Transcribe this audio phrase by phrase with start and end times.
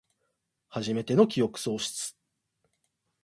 [0.69, 2.15] はじめての記憶喪失